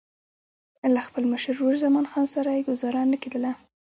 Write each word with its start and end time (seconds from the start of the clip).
له 0.93 1.01
خپل 1.07 1.23
مشر 1.31 1.51
ورور 1.55 1.75
زمان 1.85 2.05
خان 2.11 2.25
سره 2.35 2.49
یې 2.55 2.65
ګوزاره 2.69 3.01
نه 3.11 3.17
کېدله. 3.21 3.51